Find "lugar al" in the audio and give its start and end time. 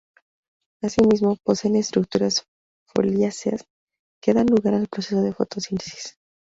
4.47-4.87